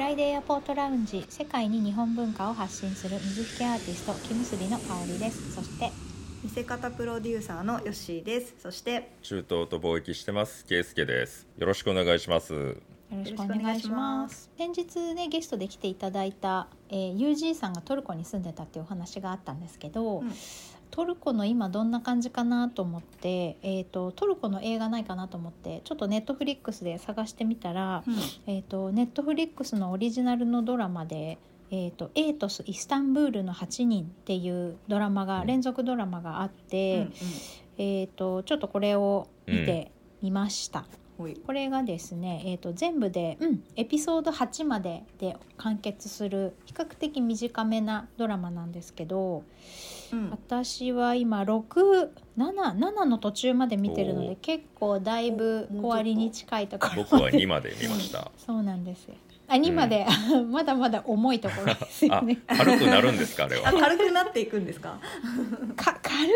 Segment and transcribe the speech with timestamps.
[0.00, 5.54] ライデーエアポートラウンジ世界に日本文化を発信する水引アーティスト木結びの香りです。
[5.54, 5.90] そして
[6.42, 8.54] 見せ方プロデューサーのヨッシーです。
[8.58, 11.46] そして中東と貿易してますケイスケです。
[11.58, 12.54] よろしくお願いします。
[12.54, 12.76] よ
[13.10, 14.50] ろしくお願いします。
[14.56, 20.32] 先日ねゲストで来ていただいた、えー、UG さんがトルコに住んでたっていうお話があったんですけど、うん
[20.90, 28.02] トルコの今どんな感じかなと思って、えー、とトルコの映画ないかなと思ってちょっとネットフリックスで探してみたら、
[28.46, 31.38] えー、とネットフリックスのオリジナルのドラマで
[31.70, 35.46] 「えー、とエイトス・イスタンブールの8人」っていうドラマが、うん。
[35.46, 37.08] 連続ドラマがあっうんて、
[37.78, 40.80] えー、とちょっとこれを見てみました。
[40.80, 41.00] うん
[41.46, 49.44] これがですね、えー、と全部で、うん、エピソード8までで完結する比較的短めなドラマなんですけど
[50.12, 50.30] うん。
[50.30, 57.02] 私は今677の途中まで見てるので結構だいぶ終わりに近いところ。
[57.04, 58.30] 僕は2まで見ました。
[58.38, 59.14] そうなんですよ。
[59.48, 60.06] あ2まで、
[60.48, 63.68] まだまだ重いところですよあね軽くなるんですかあれは？
[63.68, 65.00] あ軽くなっていくんですか？
[65.74, 66.26] か軽くな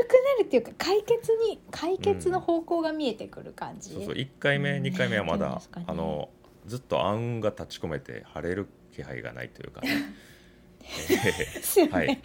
[0.41, 4.15] るっていうか解決に解決の方向が見えてくる感じ、そうそう。
[4.17, 5.85] 1回目2回目はまだね。
[5.87, 6.29] あの
[6.67, 10.13] ずっと暗雲が立ち込めて晴れる気配がないというかね。
[11.09, 11.17] で
[11.63, 12.19] すよね、はい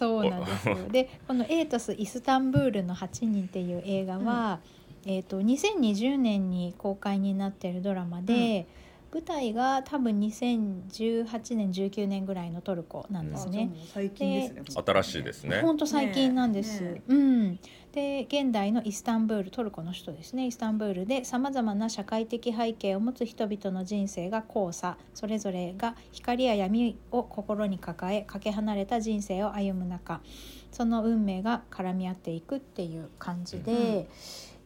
[0.00, 0.76] そうなんですよ。
[0.90, 4.60] でこの「エイトス・イスタンブールの8人」っていう映画は、
[5.04, 8.66] えー、と2020年に公開になってるドラマで、
[9.12, 13.70] 舞台が多分2018年19年ぐらいのトルコなんですね。
[13.92, 16.82] 最近ですね新しいですね本当最近なんです。
[16.82, 17.58] ねえねうん。
[17.92, 30.20] で現代のイスタンブールトルコの首都ですねイスタンブールでさまざまな社会的背景を持つ人々の人生が交差それぞれが光や闇を心に抱えかけ離れた人生を歩む中
[30.70, 34.08] その運命が絡み合っていくっていう感じで、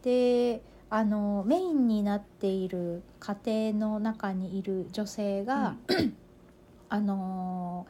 [0.03, 5.75] であのメインになっている家庭の中にいる女性が、
[6.89, 7.87] あの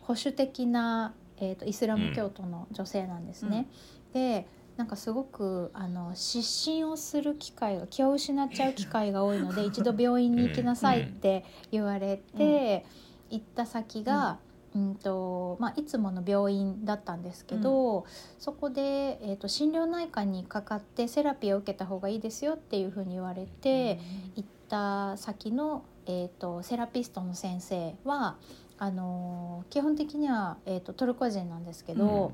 [0.00, 3.68] 保守的な、えー、とイスラム教徒の女性なんですね。
[4.12, 12.84] でなんかすごくあの失神をする機会が気を失っちゃう機会が多いので 一度病院に行きなさいって言われて、
[13.30, 14.38] 行った先が、
[14.76, 18.04] うんとまあ、いつもの病院だったんですけど、
[18.38, 23.98] そこで、えー、と心療内科にかかってセラピーを受けた方がいいですよっていうふうに言われて。
[24.36, 28.36] 行った先の、えー、とセラピストの先生は
[28.78, 32.32] あのー基本的には、えー、とトルコ人なんですけど、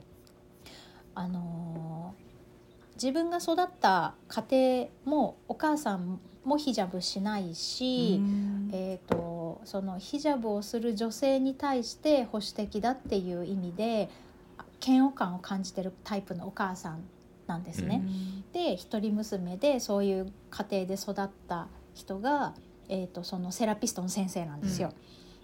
[1.14, 2.22] あのー
[2.94, 8.20] 自分が育った家庭もお母さんもヒジャブしないし、
[8.72, 9.16] えー、と
[9.64, 14.10] そのヒジャブをする女性に対して保守的だっていう意味で
[14.84, 17.04] 嫌悪感を感じてるタイプのお母さん
[17.46, 18.02] なんですね。
[18.52, 22.54] で一人娘でそういう家庭で育った人が、
[22.88, 24.92] えー、とそのセラピストの先生なんですよ。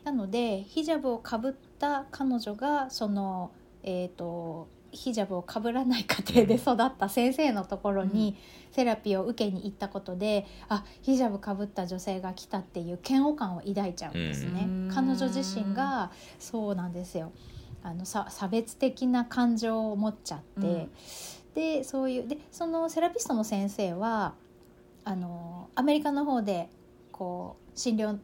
[0.05, 3.51] なのでヒジャブをかぶった彼女がその、
[3.83, 8.37] えー、とヒジャブをかぶらない家庭で育った先生のところに
[8.71, 14.65] セラピーを受けに行ったことで、あヒジャブかぶった女性が来たっていう嫌悪感を抱いちゃうんですね。
[14.67, 14.91] うん。
[14.93, 17.33] 彼女自身がそうなんですよ。
[17.83, 20.67] あのさ差別的な感情を持っちゃって。
[20.67, 20.91] うん。
[21.55, 24.35] でそういうでそのセラピストの先生は
[25.05, 26.69] あのアメリカの方で
[27.13, 28.19] こう診療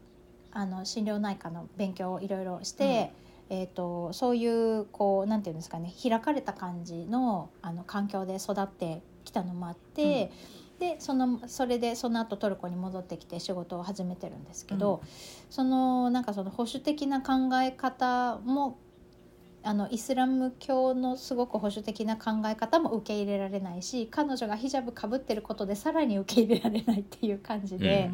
[0.52, 3.12] あの心療内科の勉強をいろいろして、
[3.50, 10.30] えー、とそういうこうなんていうんですかね開かれた感じのあの環境で育ってきたのもあって、
[10.78, 15.02] でそのそれでその後トルコに戻ってきて仕事を始めてるんですけど、
[15.50, 17.32] そのなんかその保守的な考
[17.62, 18.78] え方も
[19.62, 28.10] あのイスラム教のすごく保守的な考え方も受け入れられないし彼女がヒジャブかぶってることでさらに受け入れられないっていう感じで、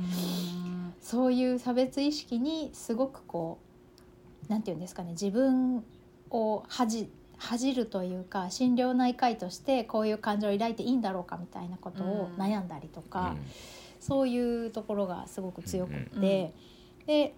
[1.01, 3.70] そういう差別意識にすごくこう
[4.51, 5.85] なんていうんですかね自分
[6.31, 12.43] を恥じ恥じるというか心療内科医としてこういう感情を抱いていいんだろうかみたいなことをうん。
[12.43, 13.47] 悩んだりとか、うん。
[13.99, 16.21] そういうところがすごく強くって、うん
[17.07, 17.35] で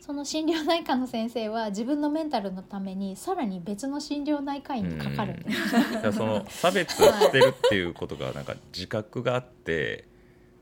[0.00, 5.34] その心療内科の先生は自分のメンタルのためにさらに別の心療内科医にかかる。
[5.34, 5.42] ん。
[5.42, 10.06] です、だからその 差別してるっていうことがなんか自覚があって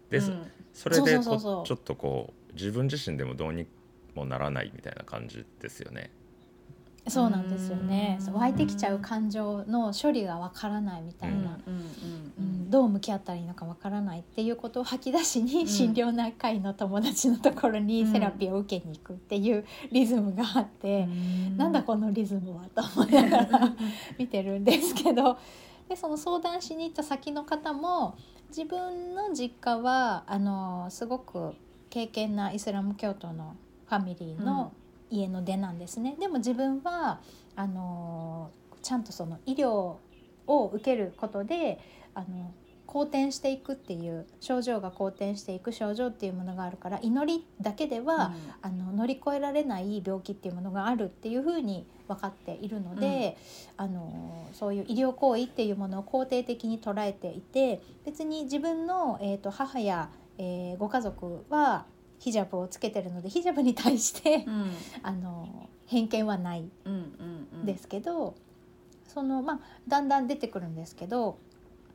[0.09, 0.50] で、うん。
[0.73, 3.67] それでちょっとこう自分自身でもどうに
[4.14, 6.11] もならないみたいな感じですよね。
[7.06, 8.16] そうなんですよね。
[8.19, 8.25] うん。
[8.25, 11.75] そう湧いてきちゃう感情の処理がわからないみたいな、うん。
[11.75, 11.81] うん
[12.38, 15.69] うんどう向き合ったらいいのかわからないっていうことを吐き出しに、ん。
[15.69, 21.06] 心療内科医の友達のところにセラピーを受けに行くっていうリズムがあって、
[21.56, 23.76] なんだこのリズムはと思いながら
[24.19, 25.38] 見てるんですけど
[25.88, 28.16] でその相談しに行った先の方も
[28.49, 31.52] 自分の実家はあのすごく
[31.90, 33.55] 敬虔なイスラム教徒の
[33.87, 34.73] ファミリーの
[35.11, 36.17] 家の出なんですね。
[36.19, 37.21] でも自分は
[37.57, 38.51] あの
[38.83, 39.97] ちゃんとその医療
[40.47, 41.79] を受けることで
[42.15, 42.53] あの
[42.87, 53.37] 好転していくっていう症状が好転していく症状っていうものがあるから祈りだけでは、あの乗り越えられない病気っていうものがあるっていうふうに分かっているので、
[53.77, 61.87] あのそういう医療行為っていうものを肯定的に捉えていて別に自分の、えー、と母や、えーご家族は
[62.19, 64.70] ヒジャブをつけてるのでヒジャブに対して、うん。
[65.02, 67.66] あの偏見はないうんうんうん。
[67.66, 68.34] ですけど、
[69.06, 71.37] そのまあだんだん出てくるんですけど、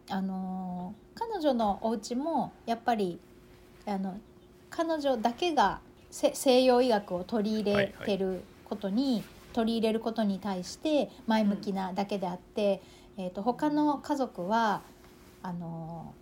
[0.10, 3.19] あの彼女のお家もやっぱり
[3.86, 4.18] あの
[4.69, 5.81] 彼女だけが
[6.12, 9.24] せ西洋医学を取り入れてることに、
[9.54, 12.81] 取り入れることに対して前向きなだけであって、
[13.18, 14.81] えー、と他の家族は
[15.42, 16.13] あの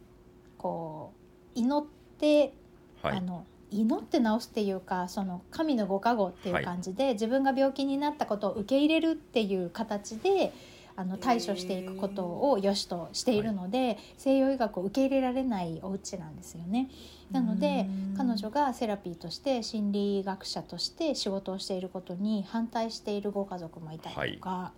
[0.58, 1.12] こ
[1.56, 1.86] う祈っ
[2.18, 2.54] て
[3.02, 3.18] はい。
[3.18, 10.54] あの祈って治すっていうかその神のご加護っていう感じで、自分が病気になったことを受け入れるっていう形で
[10.96, 16.90] あの対処していくことを良しとしているので、西洋医学を受け入れられないお家なんですよね。
[17.32, 17.88] なので
[18.18, 24.72] 彼女がセラピーとして心理学者として仕事をしていることに反対しているご家族もいたりとか、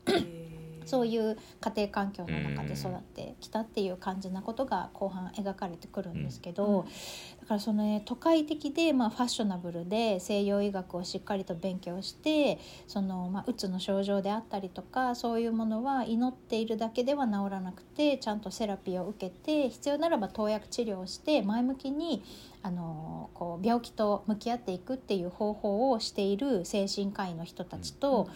[0.90, 6.86] そういう家庭環境の中で育ってきたっていう感じなことが後半描かれてくるんですけど、うん。
[6.86, 22.24] だからその、ね、都会的で、まあ、ファッショナブルで西洋医学をしっかりと勉強してその、まあ、うつの症状であったりとかそういうものは祈っているだけでは治らなくてちゃんとセラピーを受けて必要ならば投薬治療をして前向きに
[22.62, 28.28] あのこう病気と向き合っていくっていう方法をしている精神科医の人たちと、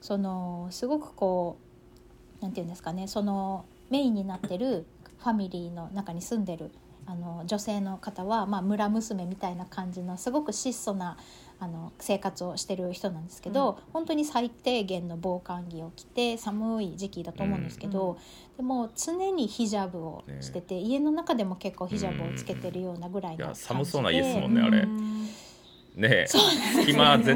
[0.00, 1.67] そのすごくこう
[2.40, 4.86] なんていうんですかねそのメインになってる
[5.18, 6.70] ファミリーの中に住んでる
[7.06, 11.16] あの女性の方は、まあ、村娘みたいな感じのすごく質素な
[11.58, 18.14] あの生活をしてる人なんですけど、本当に最低限の防寒着を着て寒い時期だと思うんですけど、う
[18.54, 18.56] ん。
[18.58, 24.78] でも常にヒジャブをしてて、家の中でも結構ヒジャブをつけてるようなぐらいの感じで寒そうな家ですもんねあれ。
[24.80, 25.08] うん
[25.98, 26.24] ね。
[26.24, 27.34] え隙間す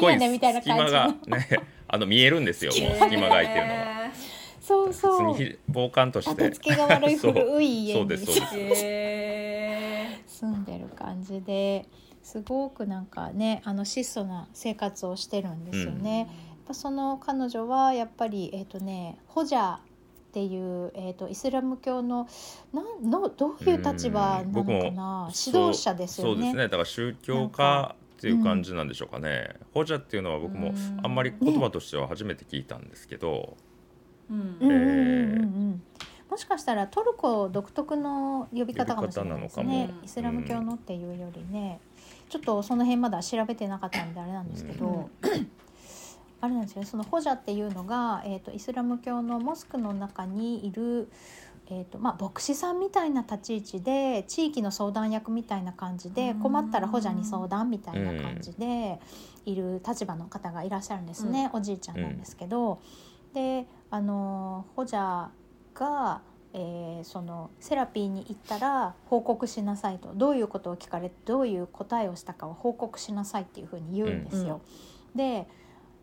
[0.00, 1.48] ごい隙間がね
[1.88, 3.97] あの見えるんですよもう隙間が空いてるのが
[4.68, 5.32] そうそう。
[5.32, 6.50] 普通にひ防寒として。
[6.50, 8.06] 付けが悪い古い家に
[10.28, 11.88] 住んでる感じで
[12.22, 16.18] すごくなんかねあの質素な生活をしてるんですよーね。
[16.18, 16.28] やっ
[16.66, 19.80] ぱその彼女はやっぱりえっ、とねホジャっ
[20.32, 22.28] ていう、えー、とイスラム教の
[22.74, 25.30] なんのどういう立場なのかな？
[25.46, 26.34] 指導者ですよね。
[26.34, 26.64] そうですね。
[26.64, 33.67] だから宗教家っていう感じなんでしょうかね、ホジャっていうのは僕もうんあんまり言葉としては初めて聞いたんですけど、う
[36.30, 39.90] もしかしたらトルコ独特の呼び方かもしれないですね。
[40.04, 41.80] イスラム教のっていうよりね、
[42.28, 45.08] ちょっとその辺まだ調べてなかったんであれなんですけど、
[46.40, 46.86] あれなんですよね。
[46.86, 51.08] そのホジャっていうのが、えー、とイスラム教のモスクの中にいる、
[51.70, 56.40] えーとまあ、牧師さんみたいな立ち位置で地域の相談役みたいな感じでうん。
[56.40, 59.00] 困ったらホジャに相談みたいな感じで
[59.46, 62.80] いる立場の方がいらっしゃるんですね、おじいちゃんなんですけど。
[63.32, 65.28] であのホジャ
[65.74, 66.20] が、
[66.52, 74.60] えーそのセラピーに行ったら報告しなさいとどういうことを聞かれてどういう答えをしたかを報告しなさいっていうふうに言うんですよ。
[75.14, 75.46] で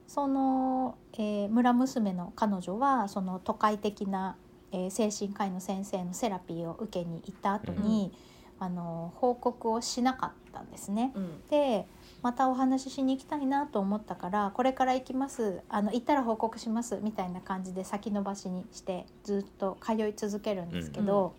[0.08, 4.36] その、えー村娘の彼女はその都会的な、
[4.72, 8.14] えー精神科医の先生のセラピーを受けに行った後に、
[8.60, 11.12] あの報告をしなかったんですね。
[11.16, 11.88] うんで
[12.26, 15.62] またお話ししに行きたいなと思ったからこれから行きます。
[15.70, 16.98] あの行ったら報告します。
[17.04, 21.36] みたいな感じで先延ばしにしてずっと通い続けるんですけど、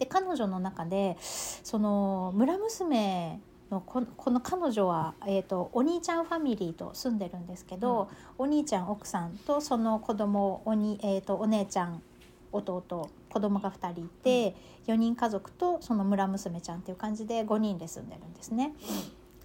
[0.00, 3.38] で彼女の中でその村娘
[3.70, 12.02] のここの彼女は、えー、とお兄ちゃんファミリーと住んでるんですけど、お兄ちゃん奥さんとその子供おに、えー、とお姉ちゃん
[12.50, 12.82] 弟
[13.28, 14.56] 子供が2人いて、
[14.88, 18.72] 4人家族とその村娘ちゃんっていう感じで5人で住んでるんですね。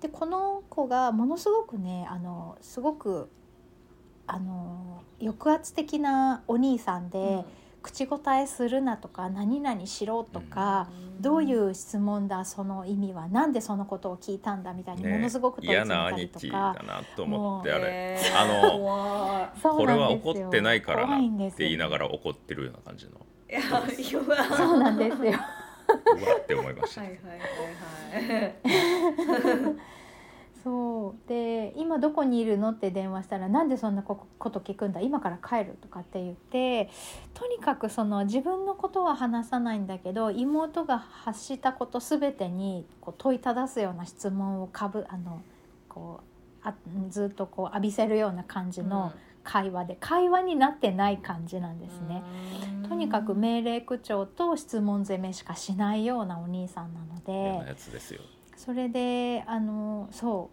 [0.03, 3.29] でこの子がものすごくねあのすごく
[4.27, 7.43] あの抑圧的なお兄さんで、
[7.81, 16.83] 口答えするなとか何々しろとか、どういう質問だその意味はなんでそのことを聞いたんだみたいにものすごく問い嫌詰めな兄貴たりとかだ。
[16.83, 18.19] なと思ってもあれ。
[18.35, 23.11] あの これは怒ってないからなんって言いながら怒ってるような感じの。
[23.49, 25.33] いいや弱そうなんですよ。
[25.87, 27.19] うわって思いました、はいはい
[28.19, 29.75] はいはい。
[30.63, 31.27] そう。
[31.27, 35.01] で今どこにいるのって電話したらなんでそんなここと聞くんだ？
[35.01, 36.89] 今から帰るとかって言って
[37.33, 45.41] とにかくその自分のことは話さないんだけど妹が発したこと全てにこう問いただすような質問をかぶあの
[45.89, 46.73] こうあ
[47.09, 49.11] ずっとこう浴びせるような感じの
[49.43, 52.23] 会話で、会話になってない感じなんですね。
[52.87, 57.59] とにかく命令口調と質問攻めしかしないようなお兄さんなので
[58.55, 60.49] それであのそ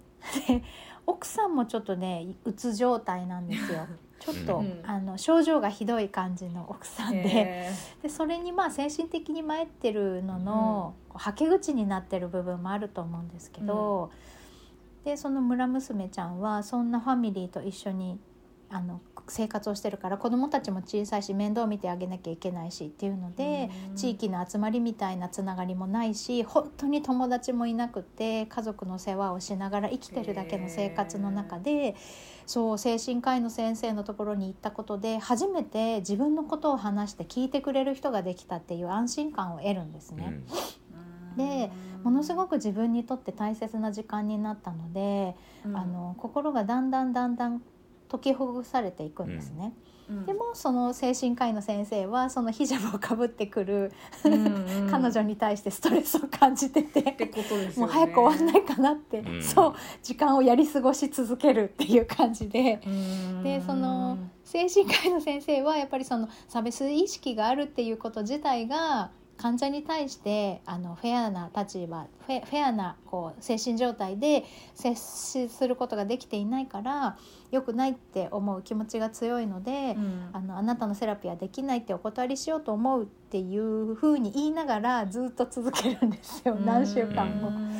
[0.46, 0.48] う。
[0.48, 0.62] で
[1.06, 3.86] 奥さんもちょっとねうつ状態なんですよ。
[4.20, 4.82] ちょっと、うん。
[4.84, 7.22] あの症状がひどい感じの奥さんで。
[7.26, 7.70] へ
[8.02, 14.10] でそれにまあ精神的に参ってるのの、こうはけ口になってる部分もあると思うんですけど、
[15.04, 18.20] でその村娘ちゃんはそんなファミリーと一緒に
[18.72, 23.96] あの生活をしてるから子供たちも小さいし面倒見てあげなきゃいけないしっていうので、うん。
[23.96, 31.96] 地域の集まりみたいなつながりもないし本当に友達もいなくて家族の世話をしながら生きてるだけの生活の中で
[32.46, 40.42] そう精神科医の先生のところに行ったことで初めて自分のことを話して聞いてくれる人ができたっていう安心感を得るんですね。
[41.36, 41.70] で
[42.02, 45.76] ものすごく自分にとって大切な時間になったので、うん。
[45.76, 47.62] あの心がだんだんだんだん
[48.10, 49.72] 解きほぐされていくんですね。
[50.08, 50.26] うん。
[50.26, 53.92] でもその精神科医の先生はそのヒジャブをかぶってくる
[54.24, 54.88] うんうん。
[54.90, 57.16] 彼女に対してストレスを感じてて、
[57.76, 59.42] もう早く終わんないかなって、うん。
[59.42, 62.80] そう時間をやり過ごし続けるっていう感じで。
[62.84, 63.42] うん。
[63.42, 77.16] でその精神科医の先生はやっぱりその差別意識があるっていうこと自体が患者に対してあのフェアな立場フェフェアなこう精神状態で接しすることができていないから
[77.50, 80.30] 良くないって思う気持ちが強いので、うん。
[80.32, 87.48] あのあなたのセラピーはできないってお断りしようと思うっていうふうに言いながらずっと続けるんですよ何週間も。
[87.48, 87.70] うん。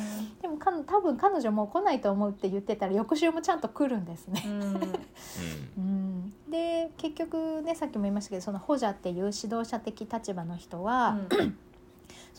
[0.41, 4.43] でもか多分彼女もう来ないと思うって言ってたら翌週もちゃんと来るんですね。
[5.77, 11.19] うん、で結局ねさっきも言いましたけどその補助っていう指導者的立場の人は、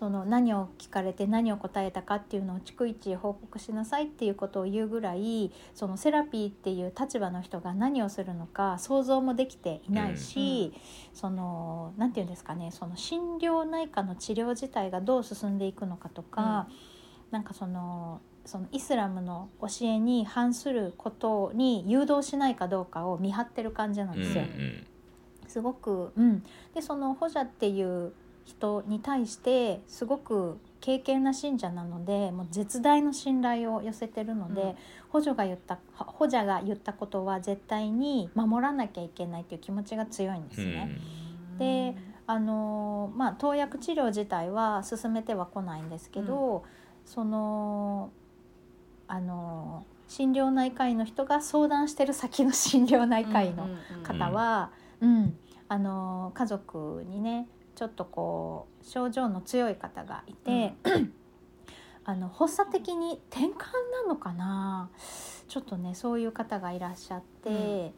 [0.02, 10.72] その何を聞かれて何を答えたかっていうのを逐一報告しなさいっていうことを言うぐらいそのセラピーっていう立場の人が何をするのか想像もできていないし、
[11.14, 16.66] その何て言うんですかねその心療内科の治療自体がどう進んでいくのかとか、
[17.30, 24.42] なんかそのそのイスラムの教えに反することに誘導しないかどうかを見張ってる感じなんですよ。
[24.42, 24.86] うん
[25.52, 26.42] すごく、うん、
[26.74, 28.14] でそのホジャっていう
[28.44, 34.74] 人に対してすごく敬虔な信者なのでもう絶大の信頼を寄せてるので、うん。
[35.10, 40.98] 補助が言った補助が言ったことは絶対に守らなきゃいけないっていう気持ちが強いんですね。
[41.58, 41.94] で
[42.26, 46.64] あのまあ投薬治療自体は進めては来ないんですけど、
[47.04, 48.10] その
[49.06, 53.68] あの心療内科医の人が相談してる先の心療内科医の
[54.02, 54.70] 方は、
[55.00, 55.36] うん。
[55.68, 57.48] あの家族にね
[57.82, 60.74] ちょっとこう症状の強い方がいて、
[62.06, 64.88] あの発作的に転換なのかな？
[65.48, 67.92] ちょっとねそういう方がいらっしゃって、うん。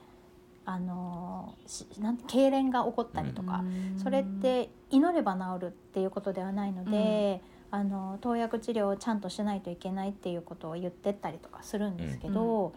[0.64, 3.62] あのしなん痙攣が起こったりとか、
[4.03, 12.73] それって祈れば治るっていうことではないので、あの投薬治療をちゃんとしないといけないっていうことを言ってったりとかするんですけど、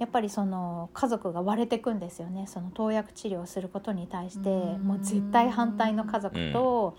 [0.00, 2.46] やっぱりその家族が割れてくんですよね。
[2.48, 4.48] その投薬治療をすることに対して。
[4.50, 4.82] うん。
[4.82, 6.96] もう絶対反対の家族と、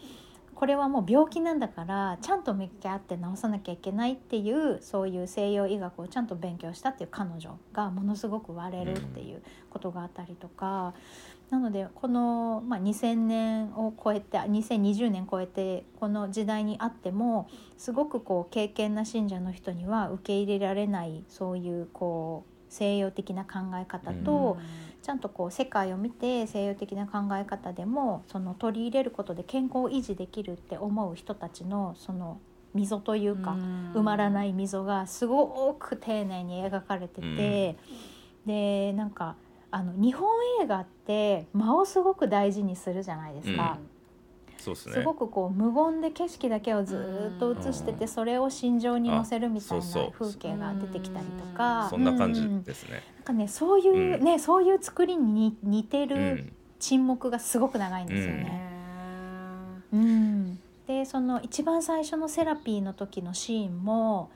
[0.54, 9.42] これはもう病気なんだからちゃんと向き合って治さなきゃいけないっていうそういう西洋医学をちゃんと勉強したっていう彼女がものすごく割れるっていう
[9.72, 10.94] ことがあったりとか。
[11.50, 24.58] なのでこの、まあ、2000年を超えて2020年超えてこの時代にあってもすごくこう敬虔な信者の人には受け入れられないそういうこう西洋的な考え方と、
[25.04, 32.40] ちゃんとこう世界を見て西洋的な考え方でもその取り入れることで健康を維持できるって思う人たちのその
[32.74, 33.58] 溝というか、
[33.94, 37.78] 埋まらないい溝がすごく丁寧に描かれてて、
[38.46, 39.36] でなんか
[39.70, 40.30] あの日本
[40.62, 43.78] 映画って間をすごく大事にするじゃないですか。
[44.62, 44.94] そうですね。
[44.94, 48.08] すごくこう無言で景色だけをずーっと映しててうん。
[48.08, 49.86] それを心情に乗せるみたいな
[50.18, 51.88] 風景が出てきたりとか。
[51.90, 53.02] そんな感じですね。
[53.18, 54.24] なんかねそういううん。
[54.24, 56.54] ね、そういう作りに似てうるん。
[56.80, 58.72] 沈黙がすごく長いんですよね。
[59.94, 60.60] うん。
[60.88, 64.30] でその一番最初のセラピーの時のシーンも、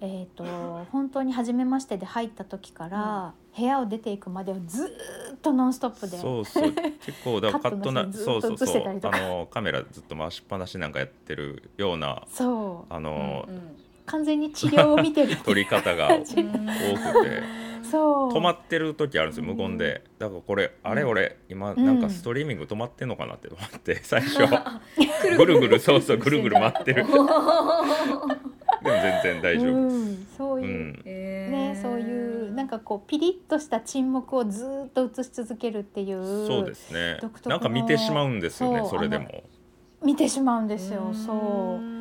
[0.00, 0.44] えー、と
[0.92, 6.72] 本当に初めましてで入った時から、部屋を出ていくまでをずーっとノンストップでそうそう。
[6.72, 8.82] 結構だからカットなそうそうそう。
[8.86, 12.92] あのカメラずっと回しっぱなしなんかやってるようなそう。
[12.94, 13.48] あの、
[14.06, 16.44] 完全に治療を見てる撮り方が多くて。
[17.90, 18.32] そう。
[18.32, 20.04] 止まってる時あるんですよ無言で。
[20.18, 23.96] だからこれあれ俺今なんかストリーミング止まってんのかなって思って。
[23.96, 24.46] 最 初
[25.36, 27.04] ぐるぐるそうそうぐるぐる回ってる
[28.82, 37.18] ででも全然大丈夫です、うん、そうういう、ね、そういうなんかこうピリッとした沈黙をずーっと映し続けるっていうそうですね。
[37.46, 39.44] なんか見てしまうんですよねそれでも。
[40.04, 41.98] 見てしまうんですよーそう。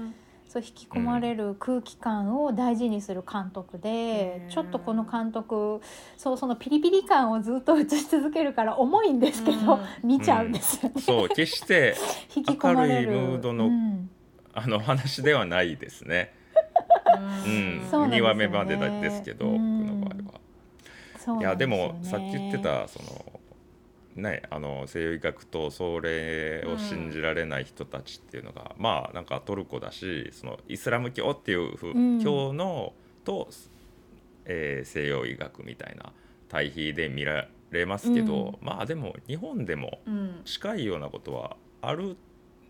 [0.49, 4.49] そう引き込まれる空気感を大事にする監督で、うん。
[4.49, 5.81] ちょっとこの監督
[6.15, 10.07] そうそのピリピリ感をずっと映し続けるから重いんですけど、うん。
[10.07, 11.95] 見ちゃうんですよね、そう決して
[12.33, 13.11] 引き込まれる。
[13.11, 14.09] 明るいムードのうん。
[14.59, 16.33] あの話ではないですね
[17.11, 19.87] 2話目までですけど僕うん。
[20.01, 20.31] の場合
[21.35, 21.41] は。
[21.41, 23.39] いやでもさっき言ってたその
[24.15, 32.23] ねあの西洋医学とそれを信じられない人たちっていうのが、まあなんかトルコだしそのイスラム教っていうふう、うん。
[32.23, 32.93] 教の
[33.25, 33.49] と、
[34.45, 36.13] えー西洋医学みたいな
[36.49, 40.41] 対比で見られますけど、まあでも日本でもうん。
[40.45, 42.15] 近いようなことはある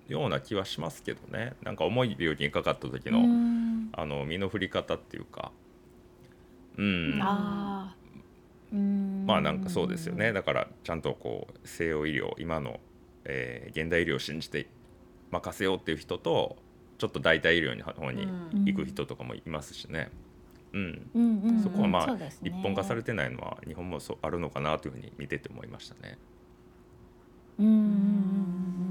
[0.07, 1.53] ような気はしますけどね。
[1.63, 3.89] なんか重い病気にかかった時の、うん。
[3.93, 5.51] あの身の振り方っていうか。
[6.77, 7.19] うん。
[7.21, 8.75] あー。
[8.75, 9.25] うん。
[9.25, 10.33] まあなんかそうですよね。
[10.33, 12.79] だからちゃんとこう西洋医療今の、
[13.25, 14.67] えー現代医療を信じて
[15.31, 16.57] 任せようっていう人と
[16.97, 18.65] ちょっと代替医療の方にうん。
[18.65, 20.09] 行く人とかもいますしね、
[20.73, 21.09] うん。
[21.13, 22.31] うんうんうんそこはまあね。
[22.43, 26.17] 一本化されてないのは日本もそうあるのかなというふうに見てて思いましたね。
[27.59, 28.86] うんうんうんうん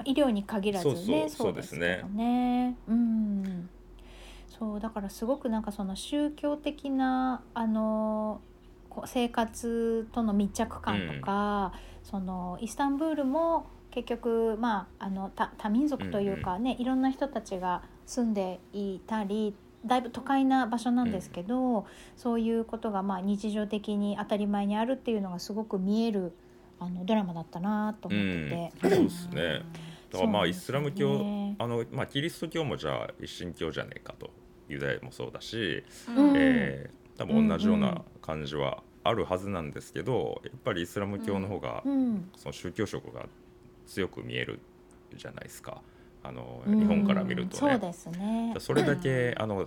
[0.00, 2.76] まあ、医療に限らずねそうですけどね。
[2.88, 3.68] うん。
[4.48, 8.40] そうだからすごくなんかその宗教的なあの
[9.06, 19.54] 生活との密着感とか、そのイスタンブールも結局まああの多多民族というかね、いろんな人たちが住んでいたり
[19.84, 26.32] だいぶ都会な場所なんですけど、そういうことがまあ日常的に当たり前にあるっていうのがすごく見える
[26.78, 28.88] あのドラマだったなと思ってて。
[28.88, 28.90] うん。
[28.90, 34.30] そうですねだからまあイスラム教あの、まあ、キリスト教もじゃあ一神教じゃねえかと
[34.68, 36.36] ユダヤもそうだし、うん。
[36.36, 43.26] えー多分同じよううんうなん感じはあるはずなんですけどやっぱりイスラム教の方が、うんその宗教色が
[43.86, 44.58] 強く見える
[45.14, 45.82] じゃないですか。
[46.22, 46.80] あのうん。
[46.80, 47.72] 日本から見るとね。
[47.72, 48.54] そうですね。
[48.58, 49.66] それだけあの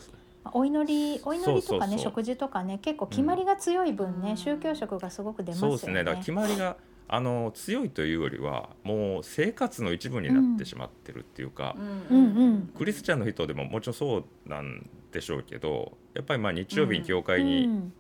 [0.52, 2.00] お祈りお祈りとかねそうそうそう。
[2.00, 4.38] 食事とかね結構決まりが強い分ね、うん。
[4.38, 5.78] 宗教色がすごく出ますよね。
[5.78, 6.04] そうですね。
[6.04, 6.76] だから決まりが
[7.08, 11.76] あの強いというよりはもう生活の一部になってしまってるっていうか、
[12.10, 12.18] うん。
[12.18, 17.94] うんクリスチャンの人でももちろんそうなんでしょうけどやっぱりまあ日曜日に教会うにん。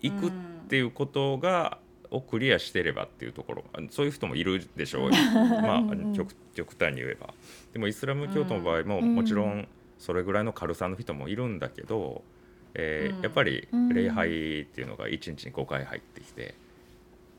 [0.00, 0.32] 行くっ
[0.68, 1.78] ていうことが、
[2.10, 5.10] をクリアしてればっていうところそういう人もいるでしょう
[5.62, 5.82] まあ
[6.14, 7.34] 極極端に言えば。
[7.72, 9.14] でもイスラム教徒の場合も、うん。
[9.14, 9.66] もちろん
[9.98, 12.22] それぐらいの軽さの人もいるんだけど、
[12.74, 13.22] えーうん。
[13.22, 13.88] やっぱりうん。
[13.88, 16.54] 礼拝っていうのが1日に5回入ってきて、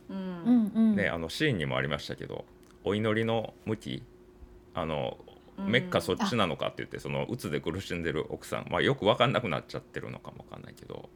[0.09, 0.19] ううん。
[0.51, 0.95] んうん。
[0.95, 2.45] ね、あのシーンにもありましたけど
[2.83, 4.03] お祈りの向き
[4.73, 5.17] あの
[5.57, 5.71] うん。
[5.71, 11.09] メッカそっちなのかって言ってその鬱で苦しんでる奥さん、まあ、よく分かんなくなっちゃってるのかも分かんないけど、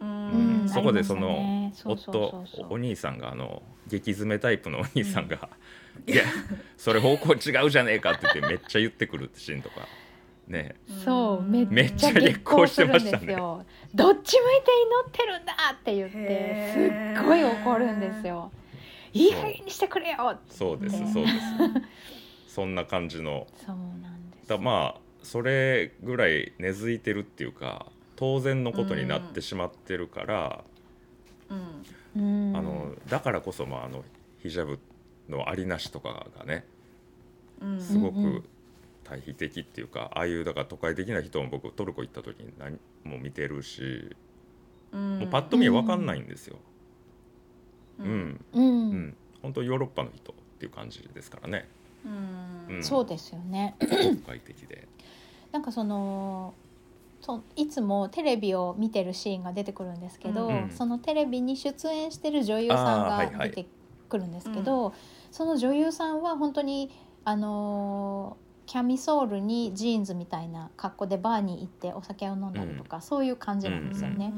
[0.00, 5.48] ううんんそこでその夫お兄さんがあの激詰めタイプのお兄さんが
[6.06, 6.24] 「いや
[6.76, 9.88] それ方向違うじゃねえか」って言ってめっちゃ言ってくるってシーンとか
[10.46, 10.74] ね。
[11.04, 18.50] そうめめっちゃ激高するんです激高してましたよどっち向いて祈ってるんだって言ってすっごい怒るんですよ。
[19.12, 20.54] いい加減にしてくれよって。
[20.54, 21.30] そうですねそうで
[22.48, 22.54] す。
[22.54, 23.46] そんな感じの。
[23.66, 24.48] そうなんです。
[24.48, 30.64] だまあそれぐらい根付いてるっていうか当然のことになってしまってるから、
[32.14, 32.50] うん。
[32.50, 32.56] うん。
[32.56, 34.04] あのだからこそ、まあ、あの
[34.42, 34.78] ヒジャブ
[35.28, 36.64] のありなしとかがね
[37.60, 37.80] うん。
[37.80, 38.44] すごく
[39.10, 44.14] 対比的っていうか、ああいうだから都会的な人も僕トルコ行った時に何も見てるし、
[44.92, 45.18] うん。
[45.18, 46.56] もうパッと見分かんないんですよ。
[47.98, 48.08] ううん。
[48.08, 48.90] ん、ううん。
[49.08, 51.66] ん本当ヨーロッパの人っていう感じですからね。
[52.82, 53.74] そうですよね。
[53.80, 53.86] 都
[54.26, 54.86] 会的で。
[55.50, 56.54] なんかその
[57.20, 60.70] そいつもテレビを見てるシーンが出てくるんですけど、うん。
[60.70, 63.66] そのテレビに出演してる女優さんが出て
[64.08, 64.94] くるんですけど、
[65.32, 66.90] その女優さんは本当に
[67.24, 74.32] あのーキャミソールにジーンズみたいな格好でバーに行ってお酒を飲んだりとか、そういう感じなんですよね。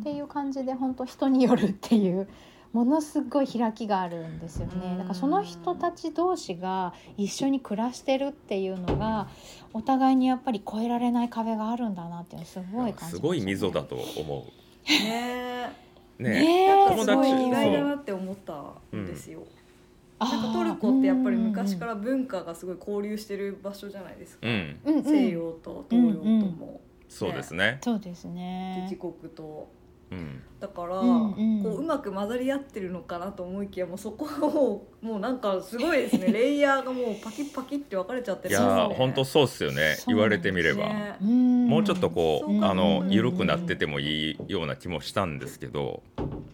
[0.00, 2.26] っていう感じで本当人によるっていう
[2.72, 4.92] ものすごい開きがあるんですよね。
[4.92, 4.96] うん。
[4.96, 9.28] だからその人たち同士が一緒に暮らしてるっていうのが
[9.74, 13.10] お互いにやっぱり越えられない壁があるんだなっていうのすごい感じましたね。
[13.10, 14.46] すごい溝だと思
[14.88, 15.70] ね
[16.18, 16.24] う。
[16.24, 16.30] ね。
[16.30, 16.64] ね。
[16.64, 17.46] えなんか友達すごい。
[17.48, 19.40] 意外だなって思ったんですよ。
[19.44, 19.65] あー
[20.18, 24.46] なんかトルコってやっぱり昔から文化がすごい交流してる場所じゃないですか。
[24.46, 27.78] うん、うんうん西洋と東洋とも、そうですね。
[27.82, 28.88] そうですね。
[28.90, 29.68] 自国と。
[30.10, 30.42] うん。
[30.60, 36.28] だから、うんうんこううまく混ざり合ってるのかなと思いきやもうそこをもうなんかすごいですね。
[36.32, 38.94] レイヤーがもうパキッパキッって分かれちゃっていやるんですよね。
[38.94, 39.96] ー本当そうっすよね。
[40.06, 41.68] 言われてみれば、ねうん。
[41.68, 46.44] もうちょっとこう、あのうん緩くなっててもいいような気もしたんですけど、うんうんうん、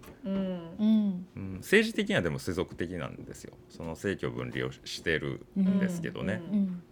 [1.62, 3.54] 政治的にはでも世俗的なんですよ。
[3.70, 6.82] その政教分離をしてるんですけどね、うん。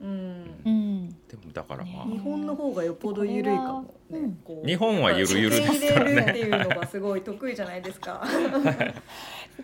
[0.00, 0.60] うん。
[0.64, 1.08] うん。
[1.28, 6.26] でもだからまあ、ね日本の方がよっぽど緩いかもね、日本はゆるゆるですからね。
[6.30, 8.24] っていうのがすごい得意じゃないですか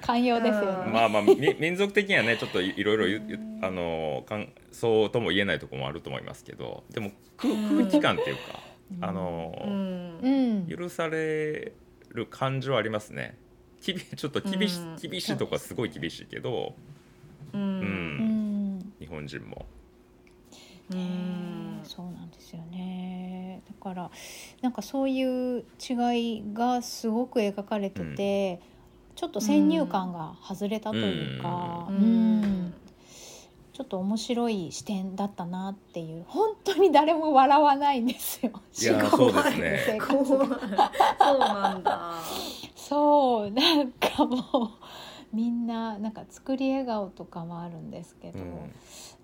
[0.02, 0.90] 寛容ですよね。
[0.92, 3.20] まあまあみ 民族的にはねちょっといいろいろ
[3.62, 7.68] あのかんそうとも言えないところもあると思いますけどでも空うん。
[7.78, 8.60] 空気感っていうか
[9.00, 10.66] あうの、ん。
[10.68, 10.76] うん。
[10.78, 11.72] 許され
[12.10, 13.38] る感じはありますね
[13.80, 14.96] きびちょっと厳し,、うん。
[14.96, 16.74] 厳しいとこはすごい厳しいけど、
[17.52, 17.62] ううん。
[17.62, 18.78] うん。
[18.78, 19.66] ん日本人も。
[20.88, 23.62] うんそうなんですよね。
[23.68, 24.10] だから
[24.62, 28.60] なんかそういう違いがすごく描かれてて、
[29.16, 32.40] ちょっと先入観が外れたというか、ううん。
[32.42, 32.74] ん
[33.72, 36.24] ちょっと面白い視点だったなっていう。
[36.28, 38.52] 本当に誰も笑わないんですよ。
[38.80, 39.80] いやーそうですね。
[40.08, 42.22] そうなんだ
[42.88, 48.72] そうなんかもうみんななんか作り笑顔とかもあるんですけど、うん。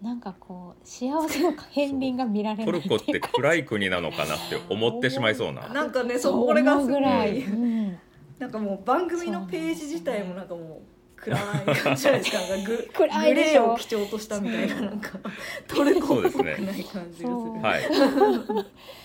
[0.02, 5.68] なんかこう幸せの片鱗が見られトルコって暗い国なのかなって思ってしまいそうな。
[5.72, 7.44] なんかねそうこれがすごい。
[8.40, 10.82] なんかもう番組のページ自体もなんかも
[11.16, 11.40] う暗い
[11.76, 12.38] 感じじゃないですか。
[12.66, 15.20] グ グレーを基調としたみたいななんか
[15.68, 17.28] トルコっぽくない感じがする。
[17.28, 17.82] そうはい。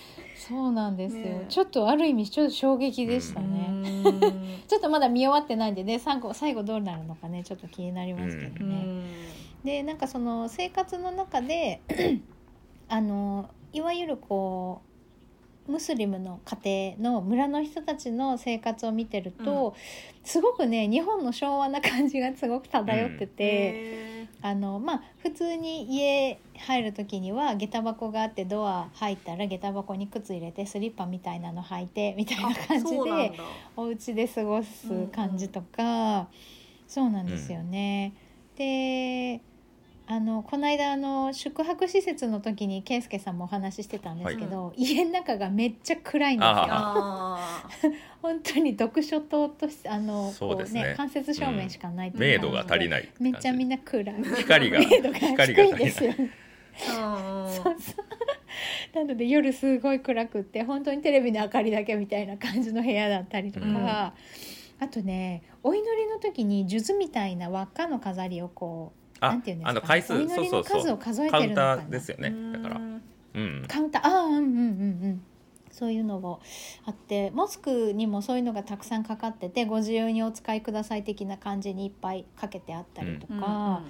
[0.48, 1.46] そうなんですよ、ね。
[1.48, 4.08] ちょっとある意味ちょっと衝撃でしたね、ね
[4.66, 9.02] ちょっとまだ見終わってないんでね最後最後どうなるのかねちょっと気になりますけどね、
[9.64, 11.80] でなんかその生活の中で
[12.88, 14.82] あのいわゆるこ
[15.68, 19.76] うムスリムの家庭の村の人たちの生活を見てると、
[20.24, 33.32] すごくね日本の昭和な感じがすごく漂ってて、あのまあ普通に家入る時には下駄箱があってドア入ったら下駄箱に靴入れてスリッパみたいなの履いてみたいな感じで
[33.76, 36.28] お家で過ごす感じとか、
[36.86, 38.12] そうなんですよね。
[38.56, 39.40] で
[40.10, 46.54] あのこの間あの宿泊施設の時に圭介さんもお話ししてたんですけど、家の中がめっちゃ暗いんですよ。
[48.22, 50.80] 本当に読書灯としてあのそうですね。
[50.80, 53.08] こうね間接照明しかないっていう明度が足りない。
[53.20, 54.14] めっちゃみんな暗い。
[54.38, 56.14] 光が明度が光が低いんですよ。
[56.88, 58.96] あそうそう。
[58.96, 63.76] なので夜すごい暗くって本当にテレビの明かりだけみたいな感じの部屋だったりとか、うん。
[63.76, 64.14] あ
[64.90, 69.70] とねお祈りの時に数珠みたいな輪っかの飾りをこうなあんていうんですか？
[69.70, 70.82] あの回数お祈りのそうそうそう。
[70.82, 71.76] 数を数えてカウンるのかな。
[71.78, 72.34] ターですよね。
[72.52, 72.80] だから。
[72.80, 73.64] うん。
[73.68, 74.02] カウンター。
[74.02, 74.54] ああうんうんうんう
[75.08, 75.22] ん。
[75.70, 76.40] そういうのも
[76.86, 83.82] あってモスクにもそういうのがたくさんかかっててご自由にお使いください的な感じにいっぱいかけてあったりとか、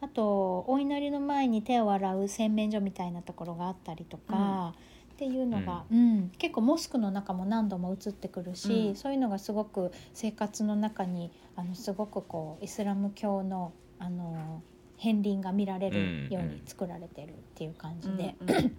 [0.00, 4.74] あとお祈りの前に手を洗う洗面所みたいなところがあったりとか、
[5.12, 6.32] っていうのが、うん。
[6.38, 8.96] 結構モスクの中も何度も映ってくるし、うん。
[8.96, 14.62] そういうのがすごく生活の中にあのすごくこうイスラム教のあの
[14.96, 18.34] 片鱗が見られるように作られてるっていう感じで。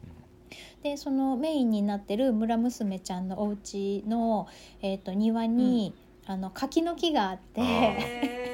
[0.82, 4.48] でそのメインになってる村娘ちゃんのお家の
[4.82, 5.94] えー、と庭に、
[6.26, 8.50] あの柿の木があって。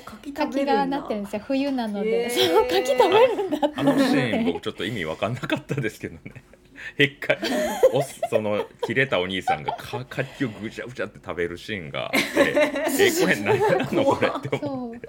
[0.04, 1.42] 柿柿がなってるんですよ。
[1.46, 3.74] 冬なので、そう柿食べるんだって。
[3.76, 6.44] あのシーン僕ちょっと意味わかんなかったですけどね。
[6.96, 7.36] へっか
[7.92, 12.18] おその切れたお兄さんがか柿をぐちゃぐちゃって食べるシーンがあって。
[12.98, 15.00] えこれ何なのこれって思うそう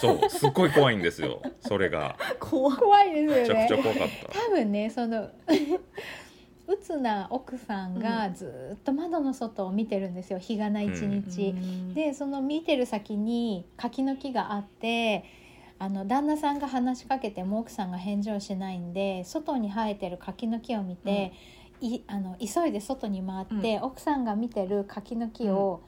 [0.00, 2.16] そうすっごい怖いんですよそれが。
[2.40, 2.76] 怖い。
[2.76, 4.38] 怖いですめちゃよねくちゃ怖かった。
[4.40, 5.28] 多分ねその
[6.66, 11.54] うつな奥さんがずっと窓の外を見てるんですよ日がない一日、
[11.94, 15.24] でその見てる先に柿の木があって
[15.78, 21.34] あの旦那さんが話しかけても奥さんが返事をしないんで外に生えてる柿の木を見て、
[21.80, 25.82] いあの急いで外に回って、奥さんが見てる柿の木を、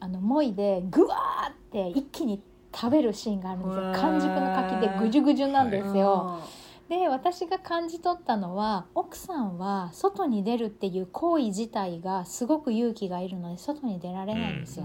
[0.00, 2.42] あのもいでぐわーって一気に
[2.76, 3.92] 食べるシーンがあるんですよ。
[3.94, 6.40] 完熟の柿でぐじゅぐじゅなんですよ。
[6.88, 14.84] で私が感じ取ったのは奥さんは外に出るっていう行為自体がすごく勇気がいるので外に出られないんですよ。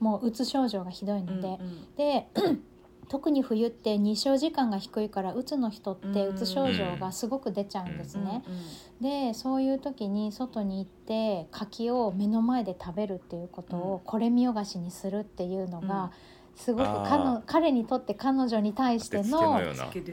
[0.00, 1.58] もううつ症状がひどいので、
[1.96, 2.28] で
[3.08, 8.42] 特に冬って日照時間が低いからうつの人ってうつ症状がすごく出ちゃうんですね。
[9.00, 16.12] でそういう時に外に行って柿を目の前で食べるっていうことをこれ見よがしにするっていうのが
[16.56, 19.60] すごく彼の彼にとって彼女に対しての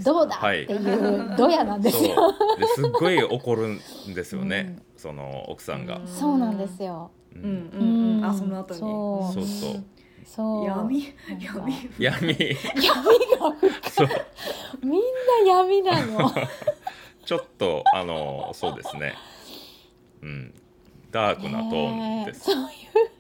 [0.04, 0.38] どうだ？
[0.38, 2.08] っていうドヤなんですそう。
[2.10, 2.34] よ。
[2.58, 3.80] ですっごい怒るん
[4.14, 4.84] ですよね、うん。
[4.98, 6.08] その奥さんが、うん。
[6.08, 7.12] そうなんですよ。
[7.36, 8.26] ううんんうんうん。
[8.26, 8.38] あうん。
[8.38, 8.80] その後に。
[8.80, 9.34] そう。
[9.34, 9.84] そうそう。
[10.26, 10.66] そう。
[10.66, 11.14] 闇？
[11.40, 11.74] 闇？
[12.00, 12.28] 闇。
[12.28, 12.58] 闇が
[13.90, 14.08] そう。
[14.84, 15.02] みん
[15.46, 16.32] な闇なの。
[17.24, 19.14] ちょっとあのそうですね。
[20.24, 20.54] うん。
[21.12, 23.11] ダークなトーンです、ねうーん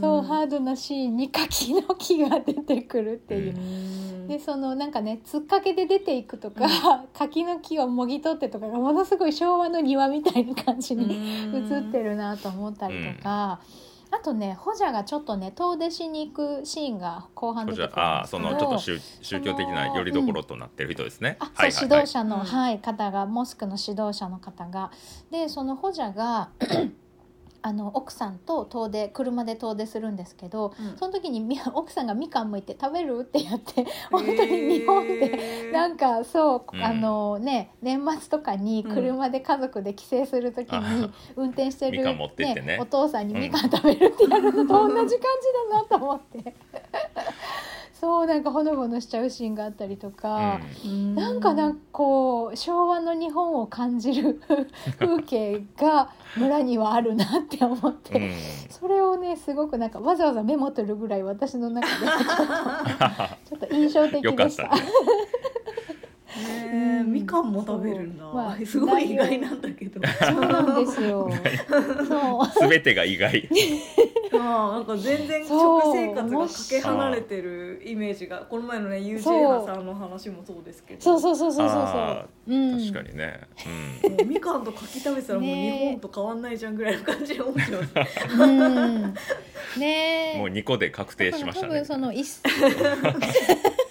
[0.00, 3.54] そうハードなシーンに柿の木が出てくるっていう。
[3.54, 3.56] う。
[3.56, 4.28] うん。
[4.28, 6.68] でそのなんかねつっかけで出ていくとか、
[7.14, 13.60] 柿の木をもぎ取ってとかがものすごい昭和の庭みたいな感じに映ってるなと思ったりとか、
[14.12, 22.42] あとねホジャがちょっとね遠出しに行くシーンが後半でああそのちょっと宗宗教的なよりどころとなってる人ですね、あ、はいはい指導者の、うん。
[22.42, 24.90] はい、方がモスクの指導者の方が。
[25.30, 26.50] でそのホジャが
[27.62, 30.96] あの奥さんと遠出車で遠出するんですけどうん。
[30.98, 36.82] その時にみ 奥さんがみかんむいて食べるってやって本当に日本で なんかそう、うん。
[36.82, 42.78] あのね年末とかに車で家族で帰省する時にあ運転してる、みかんてってね。
[42.80, 43.70] お父さんにみかん。
[43.70, 45.18] 食べるってやるのと同じ感じ
[45.70, 46.54] だなと思って
[48.00, 50.58] そうなんかほのぼのしちゃうシーンがあったりとか。
[50.84, 54.40] うんなんかなんかこう昭和の日本を感じる
[54.98, 58.30] 風景が村にはあるなって思って、うん
[58.70, 61.94] それをねすごくなんかわざわざメモ取るぐらい私の中で
[63.44, 64.70] ちょっと 印象的でした。
[66.30, 67.12] ったねへーうん。
[67.12, 70.00] みかんも食べるんだ、まあ すごい意外なんだけど。
[70.06, 71.30] そうなんですよ。
[72.08, 72.68] そう。
[72.68, 73.48] 全てが意外。
[74.32, 81.00] ああなんか全然食生活がかけ離れてるイメージがこの前のねユージェイハさんの話もそうですけど。
[81.00, 81.20] そう。
[81.20, 82.56] そうそうそうそうあそう。
[82.56, 82.78] うん。
[82.80, 83.40] 確かにね、
[84.08, 87.66] もうみかんと柿食べてたらもうね日本と変わんないじゃんぐらいの感じで思ってま
[89.74, 90.38] すねえ。
[90.38, 92.12] もう2個で確定しました多ね分その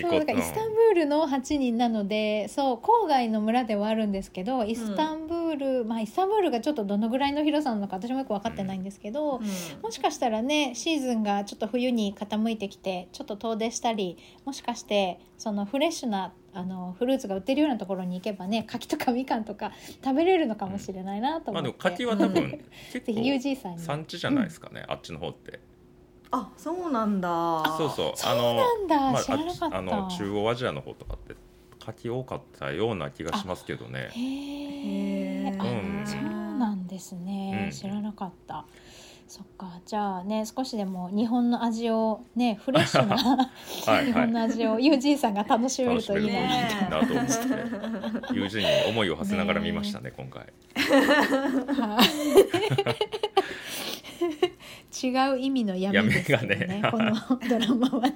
[0.00, 9.40] イスタンブールの8人なのでそう郊外の村ではあるんですけどイスタンブール、まあイスタンブールがちょっとどのぐらいの広さなのか私もよく分かってないんですけど、
[9.82, 19.72] もしかしたらねシーズンがちょっと冬に傾いてきてちょっと遠出したりもしかしてそのフレッシュなあのフルーツが売ってるようなところに行けばね柿とかみかんとか
[20.04, 23.78] 食べれるのかもしれないなとま思って、あでも柿は多うん分 結ぜひ構 UG さんに。
[23.80, 25.60] 産地じゃないですかね、あっちの方って
[26.36, 27.28] あそうなんだ。
[27.78, 28.12] そうそう。
[28.16, 29.76] そうなんだ、まあ知らなかった。
[29.78, 31.36] あの中央アジアの方とかって
[31.78, 34.10] 柿多かったような気がしますけどね。
[34.10, 36.02] へえ、あ、うん。
[36.04, 36.22] そう
[36.58, 37.70] なんですね、うん。
[37.70, 38.64] 知らなかった。
[39.28, 39.80] そっか。
[39.86, 43.16] じゃあね少しでも日本の味をねフレッシュな
[43.86, 46.36] はい日本のはい味を UG さんが楽しめる楽しめるといい
[46.90, 48.34] な、と思って。
[48.34, 50.52] 友人に思いを馳せながら見ましたね今回
[55.02, 56.56] 違う意味の闇ですよね。
[56.56, 56.82] ね。
[56.90, 57.14] この
[57.48, 58.12] ドラマはね。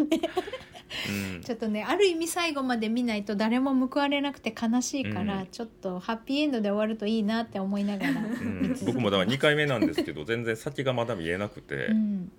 [1.35, 1.43] うん。
[1.43, 5.47] ちょっとねある意味最後まで見ないと誰も報われなくて悲しいから、うん。
[5.49, 8.77] ちょっとハッピーエンドで終わるといいなって思いながら、うん。
[8.85, 12.33] 僕もだから2回目なんですけど全然先がまだ見えなくて、うん。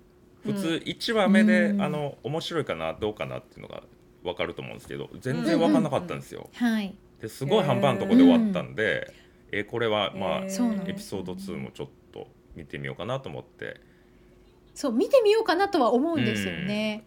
[0.44, 1.82] 普通1話目で、うん。
[1.82, 3.82] あの面白いかなどうかなっていうのが
[4.22, 6.50] 分かると思うんですけど全然分かんなかったんですよ。
[6.54, 6.94] はい。
[7.20, 9.12] ですごい半端なとこで終わったんで、
[9.52, 13.80] えこれはまあ、へーそうなんですエピソード2もちょっと見てみようかなと思って
[14.80, 17.04] そう見てみようかなとは思うんですよね。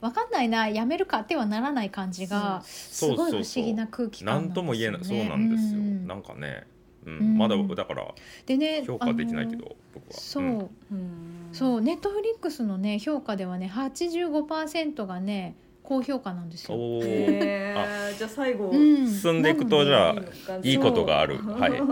[0.00, 5.04] わかんないなやめるかってはならない感じがすごい不思議な空気感何とも言えない。
[5.04, 6.06] そうなんですよ、うん。
[6.06, 6.68] なんかね、
[7.04, 7.18] うん。
[7.18, 7.36] うん。
[7.36, 8.14] まだだから
[8.46, 10.20] でね評価できないけど僕は。
[10.20, 10.58] そう、ん
[10.92, 11.48] うん。
[11.50, 16.78] そうネットフリックスのね評価ではね85%がね高評価なんですよ。
[16.78, 19.08] じゃあ最後、うん。
[19.08, 20.14] 進んでいくとじゃあ
[20.62, 21.38] いいことがある。
[21.38, 21.72] はい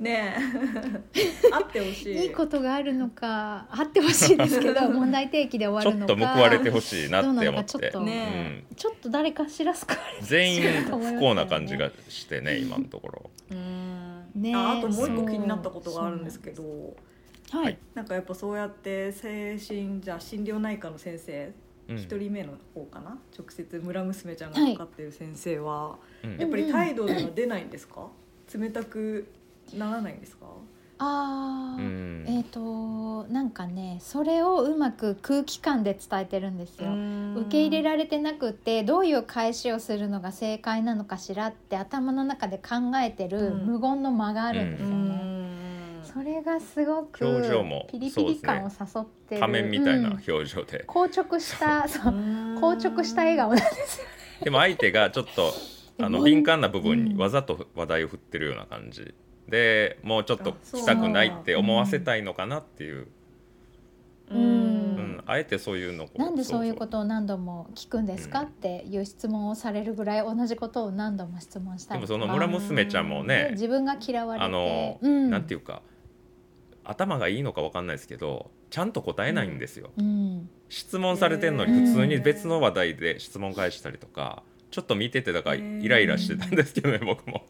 [0.00, 0.34] ね
[1.14, 1.52] え。
[1.52, 2.22] あってほしい。
[2.22, 6.32] いいことがあるのかあってほしいですけど 問題提起で終ちょっわるのか。
[6.32, 7.70] と報われてほしいなって思って。
[7.70, 13.30] ちょっと、ねちょっと誰かしら救われて全員不幸な感じがしてね今のところ。
[13.50, 14.24] うん。
[14.34, 14.54] ねえ。
[14.54, 16.62] ああともう一個気になったことがあるんですけど
[17.50, 17.78] はい、はい。
[17.94, 21.52] なんかやっぱそうやって精神じゃあ心療内科の先生
[21.88, 21.96] うん。
[21.98, 23.18] 一、人目の方かな？
[23.36, 26.36] 直接村娘ちゃんがかかってる先生は、うん。
[26.38, 28.08] やっぱり態度では出ないんですか？
[28.58, 29.26] 冷たく
[29.78, 30.46] ならないんですか？
[31.02, 32.24] あー、うん。
[32.28, 36.90] えっ、となんかねそれをうまく空気感で伝えてるんですよ。
[37.36, 43.66] 受け入れられてなくってどういう返しをするのが正解なのかしらって頭の中で考えてるうん。
[43.66, 45.14] 無言の間があるんですうよね。
[45.16, 46.00] ん。
[46.02, 52.12] それがすごく表情もピリピリ感を誘ってる、仮面みたいなうん表情で、硬直したそう。
[52.12, 52.16] う。
[52.16, 52.58] ん。
[52.60, 54.06] 硬直した笑顔なんですよ。
[54.42, 55.52] でも相手がちょっと
[56.02, 57.20] あの敏感な部分にうん。
[57.20, 59.14] わざと話題を振ってるような感じ
[59.50, 63.08] でもうちょっとしたくないって思わせたいのかなっていう、
[64.30, 64.34] う。
[64.34, 64.40] うん。
[64.40, 65.22] うん。
[65.26, 66.08] あえてそういうのを。
[66.16, 72.18] なんでそういうことを何度も聞くんですか、うんっていう質問をされるぐらい同じことを何度も質問したでりとか。
[72.18, 74.44] もその村娘ちゃんもでね自分が嫌われて。
[74.44, 75.82] あの、うん、なんていうか
[76.84, 80.48] 頭がいいのか分かんないですけどちゃんと答えないんですよ、うん。
[80.68, 87.44] 質問されてんのに普通に別の話題で質問返したりとかちょっと見ててだからイライラしてたんですけどね僕も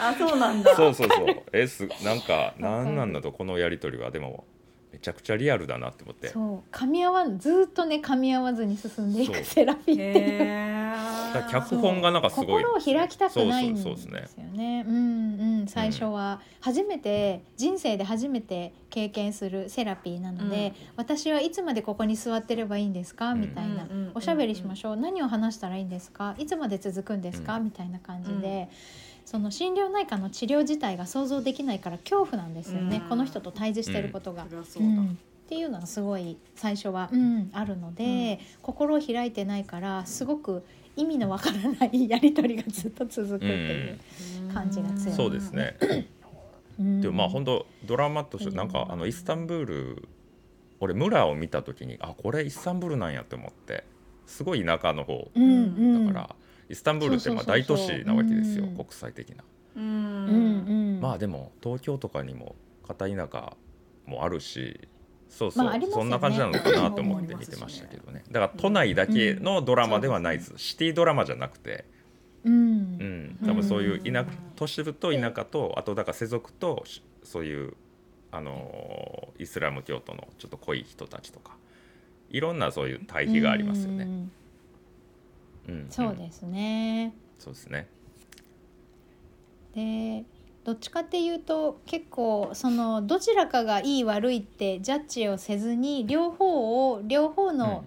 [0.00, 0.74] あそうなんだ。
[0.74, 1.42] そうそうそう。
[1.52, 4.10] えすなんかなんなんだとこのやり取りは。
[4.10, 4.44] でも
[4.92, 6.28] めちゃくちゃリアルだなって思って。
[6.28, 6.74] そう。
[6.74, 10.12] 噛み合わんずーっとね噛み合わずに進んでいくセラピーっていう。
[10.16, 10.92] へ
[11.34, 12.62] だからー脚本がなんかすごい。
[12.62, 14.14] 心を開きたくないんですそうそうそう。
[14.14, 14.84] よですねね。
[14.88, 14.96] うん。
[14.96, 15.66] うん。
[15.66, 23.32] 最初は初めて人生で初めて経験するセラピーなので、私はいつまでここに座ってればいいんですか？
[23.32, 23.40] うん。
[23.42, 24.96] みたいな、うんうんうんおしゃべりしましょう。
[24.96, 26.34] 何を話したらいいんですか？
[26.38, 27.64] いつまで続くんですか、うん。
[27.64, 28.70] みたいな感じで。
[29.28, 33.08] その心療内科の治療自体が想像できないから恐怖なんですよね、うん。
[33.10, 34.44] この人と対峙してることが。
[34.44, 34.46] っ
[35.50, 40.64] ていうのはすごい最初は、うん、あるので、心を開いてないからすごく
[40.96, 43.98] 意味のわからないやり取りがずっと続くっていう。
[44.54, 45.14] 感じが強い。
[45.14, 45.76] そうですね。
[46.80, 47.00] うん。
[47.02, 50.08] でもまあ本当ドラマとしてなんかあのイスタンブール
[50.80, 53.84] 俺村を見た時にあこれイスタンブールなんやって思って
[54.26, 56.36] すごい田舎の方うんうん、だから、
[56.68, 58.76] イスタンブールってまあ大都市なわけですようん。
[58.76, 59.44] 国際的な。
[59.76, 59.84] うん。
[59.84, 63.56] うんうん、まあでも東京とかにも片田舎
[64.06, 64.88] もあるし
[65.28, 65.86] そうそう、まあね。
[65.90, 68.24] そんな感じなのかなと思って見てましたけどね。
[68.30, 71.84] だから都内だけのドラマではないです、シティドラマじゃなくて、
[72.44, 72.52] うん。
[72.52, 74.26] うん、多分そういう田うん
[74.56, 77.74] 都市部と田舎とあとだから世俗としそういう
[78.30, 81.56] あのーイスラム教徒のちょっと濃い人たちとか。
[82.30, 84.04] いろんなそういう対比がありますよね。
[84.04, 84.32] うん
[85.68, 87.14] うんそうですね。
[87.38, 87.88] そうですね。
[89.74, 90.24] で
[90.64, 97.84] どっちかっていうと結構そのどちらかがいい悪いってジャッジをせずに両方を両方の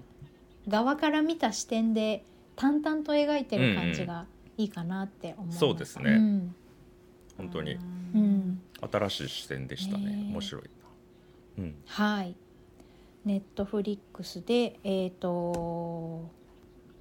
[0.68, 2.24] 側から見た視点で
[2.56, 4.26] 淡々と描いてる感じが
[4.58, 5.60] いいかなって思います。
[5.60, 6.56] そうですねうん
[7.38, 7.78] 本当に
[8.16, 10.28] うん新しい視点でしたね。
[10.32, 11.64] 面白いな。
[11.64, 11.76] うん。
[11.86, 12.36] はい。
[13.26, 16.21] ネットフリックスで、えっ、と、